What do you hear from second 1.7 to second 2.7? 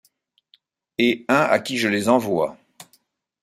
je les envoie.